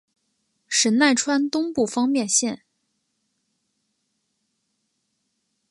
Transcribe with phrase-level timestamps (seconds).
[0.67, 2.63] 神奈川东部方面线。